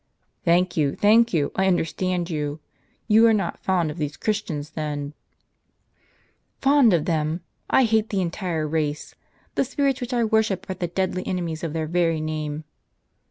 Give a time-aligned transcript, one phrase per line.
[0.45, 2.59] "Thank you, thank you; I understand you.
[3.07, 5.13] Tou are not fond of these Christians, then?"
[6.63, 7.41] "Fond of them?
[7.69, 9.13] I hate the entire race.
[9.53, 12.63] The spirits which I worship are the deadly enemies of their very name."